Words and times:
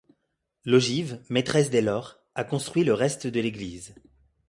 L'ogive, 0.65 1.21
maîtresse 1.29 1.69
dès 1.69 1.83
lors, 1.83 2.17
a 2.33 2.43
construit 2.43 2.83
le 2.83 2.95
reste 2.95 3.27
de 3.27 3.39
l'église. 3.39 3.93